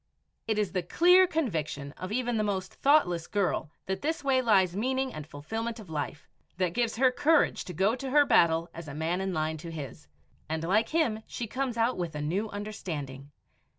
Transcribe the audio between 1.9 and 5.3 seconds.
of even the most thoughtless girl that this way lies meaning and